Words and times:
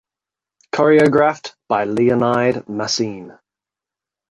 Choreographed 0.73 1.53
by 1.67 1.85
Leonide 1.85 2.65
Massine. 2.67 3.37